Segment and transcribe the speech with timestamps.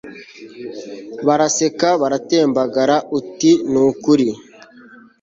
[1.27, 4.29] baraseka baratembagare uti nukuri